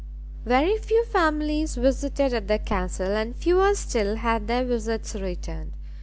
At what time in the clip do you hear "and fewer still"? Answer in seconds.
3.15-4.15